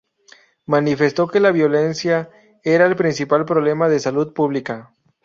Manifestó 0.65 1.27
que 1.27 1.39
la 1.39 1.51
violencia 1.51 2.31
era 2.63 2.87
el 2.87 2.95
principal 2.95 3.45
problema 3.45 3.87
de 3.87 3.99
salud 3.99 4.33
pública. 4.33 4.91